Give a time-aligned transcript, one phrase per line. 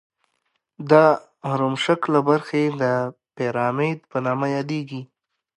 [0.91, 1.05] دا
[1.49, 2.83] هرم شکله برخې د
[3.35, 5.01] پیرامید په نامه یادیږي.